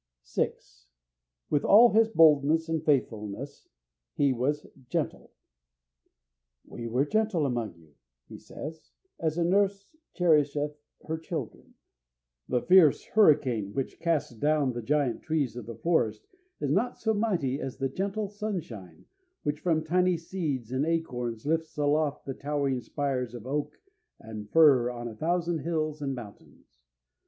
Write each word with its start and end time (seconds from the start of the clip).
6. 0.23 0.87
With 1.51 1.63
all 1.63 1.91
his 1.93 2.07
boldness 2.09 2.67
and 2.67 2.83
faithfulness 2.83 3.67
he 4.15 4.33
was 4.33 4.65
gentle. 4.89 5.31
"We 6.65 6.87
were 6.87 7.05
gentle 7.05 7.45
among 7.45 7.75
you," 7.75 7.93
he 8.27 8.39
says, 8.39 8.89
"as 9.19 9.37
a 9.37 9.43
nurse 9.43 9.95
cherisheth 10.15 10.75
her 11.05 11.19
children." 11.19 11.75
The 12.49 12.63
fierce 12.63 13.05
hurricane 13.13 13.73
which 13.73 13.99
casts 13.99 14.33
down 14.33 14.73
the 14.73 14.81
giant 14.81 15.21
trees 15.21 15.55
of 15.55 15.67
the 15.67 15.75
forest 15.77 16.25
is 16.59 16.71
not 16.71 16.97
so 16.97 17.13
mighty 17.13 17.59
as 17.61 17.77
the 17.77 17.87
gentle 17.87 18.27
sunshine, 18.27 19.05
which, 19.43 19.59
from 19.59 19.83
tiny 19.83 20.17
seeds 20.17 20.71
and 20.71 20.83
acorns, 20.83 21.45
lifts 21.45 21.77
aloft 21.77 22.25
the 22.25 22.33
towering 22.33 22.81
spires 22.81 23.35
of 23.35 23.45
oak 23.45 23.79
and 24.19 24.49
fir 24.49 24.89
on 24.89 25.07
a 25.07 25.15
thousand 25.15 25.59
hills 25.59 26.01
and 26.01 26.15
mountains. 26.15 26.81